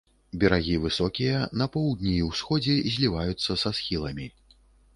[0.43, 4.27] Берагі высокія, на поўдні і ўсходзе зліваюцца са схіламі.